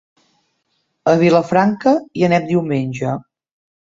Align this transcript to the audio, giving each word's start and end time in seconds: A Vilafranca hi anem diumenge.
A 1.11 1.13
Vilafranca 1.21 1.93
hi 2.21 2.27
anem 2.29 2.49
diumenge. 2.53 3.13